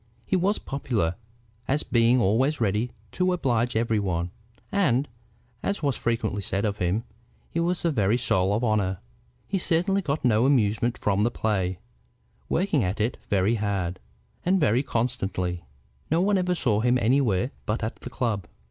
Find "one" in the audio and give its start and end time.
3.99-4.31, 16.19-16.39